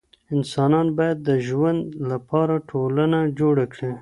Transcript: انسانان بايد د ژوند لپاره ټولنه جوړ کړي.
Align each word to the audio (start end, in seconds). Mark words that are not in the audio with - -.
انسانان 0.35 0.87
بايد 0.97 1.17
د 1.29 1.29
ژوند 1.47 1.81
لپاره 2.11 2.55
ټولنه 2.69 3.19
جوړ 3.39 3.55
کړي. 3.73 3.91